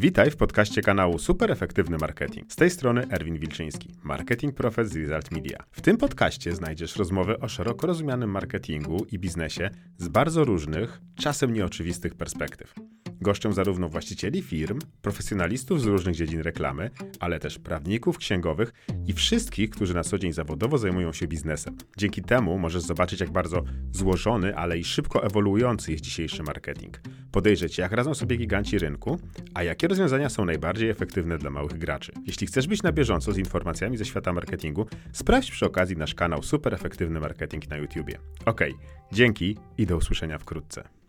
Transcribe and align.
Witaj 0.00 0.30
w 0.30 0.36
podcaście 0.36 0.82
kanału 0.82 1.18
Super 1.18 1.50
Efektywny 1.50 1.96
Marketing. 2.00 2.52
Z 2.52 2.56
tej 2.56 2.70
strony 2.70 3.06
Erwin 3.10 3.38
Wilczyński, 3.38 3.94
Marketing 4.02 4.54
Profes 4.54 4.88
z 4.88 4.96
Result 4.96 5.30
Media. 5.30 5.58
W 5.70 5.80
tym 5.80 5.96
podcaście 5.96 6.52
znajdziesz 6.52 6.96
rozmowy 6.96 7.38
o 7.38 7.48
szeroko 7.48 7.86
rozumianym 7.86 8.30
marketingu 8.30 9.06
i 9.12 9.18
biznesie 9.18 9.70
z 9.98 10.08
bardzo 10.08 10.44
różnych, 10.44 11.00
czasem 11.16 11.52
nieoczywistych 11.52 12.14
perspektyw. 12.14 12.74
Goszczę 13.22 13.52
zarówno 13.52 13.88
właścicieli 13.88 14.42
firm, 14.42 14.78
profesjonalistów 15.02 15.80
z 15.80 15.84
różnych 15.84 16.14
dziedzin 16.14 16.40
reklamy, 16.40 16.90
ale 17.20 17.38
też 17.38 17.58
prawników, 17.58 18.18
księgowych 18.18 18.72
i 19.06 19.12
wszystkich, 19.12 19.70
którzy 19.70 19.94
na 19.94 20.04
co 20.04 20.18
dzień 20.18 20.32
zawodowo 20.32 20.78
zajmują 20.78 21.12
się 21.12 21.26
biznesem. 21.26 21.76
Dzięki 21.96 22.22
temu 22.22 22.58
możesz 22.58 22.82
zobaczyć, 22.82 23.20
jak 23.20 23.30
bardzo 23.30 23.64
złożony, 23.92 24.56
ale 24.56 24.78
i 24.78 24.84
szybko 24.84 25.24
ewoluujący 25.24 25.92
jest 25.92 26.04
dzisiejszy 26.04 26.42
marketing. 26.42 27.00
Podejrzeć, 27.32 27.78
jak 27.78 27.92
radzą 27.92 28.14
sobie 28.14 28.36
giganci 28.36 28.78
rynku, 28.78 29.18
a 29.54 29.62
jakie 29.62 29.88
rozwiązania 29.88 30.28
są 30.28 30.44
najbardziej 30.44 30.90
efektywne 30.90 31.38
dla 31.38 31.50
małych 31.50 31.78
graczy. 31.78 32.12
Jeśli 32.26 32.46
chcesz 32.46 32.66
być 32.66 32.82
na 32.82 32.92
bieżąco 32.92 33.32
z 33.32 33.38
informacjami 33.38 33.96
ze 33.96 34.04
świata 34.04 34.32
marketingu, 34.32 34.86
sprawdź 35.12 35.50
przy 35.50 35.66
okazji 35.66 35.96
nasz 35.96 36.14
kanał 36.14 36.42
Super 36.42 36.74
Efektywny 36.74 37.20
Marketing 37.20 37.70
na 37.70 37.76
YouTubie. 37.76 38.18
Ok, 38.44 38.60
dzięki 39.12 39.56
i 39.78 39.86
do 39.86 39.96
usłyszenia 39.96 40.38
wkrótce. 40.38 40.99